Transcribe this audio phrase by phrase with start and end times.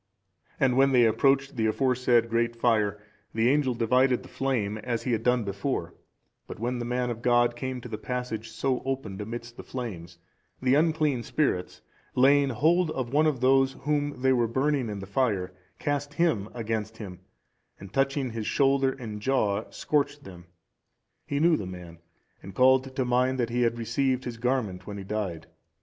[0.59, 2.99] And when they approached the aforesaid great fire,
[3.35, 5.93] the angel divided the flame, as he had done before;
[6.47, 10.17] but when the man of God came to the passage so opened amidst the flames,
[10.59, 11.83] the unclean spirits,
[12.15, 16.49] laying hold of one of those whom they were burning in the fire, cast him
[16.55, 17.19] against him,
[17.79, 20.45] and, touching his shoulder and jaw, scorched them.
[21.27, 21.99] He knew the man,
[22.41, 25.45] and called to mind that he had received his garment when he died.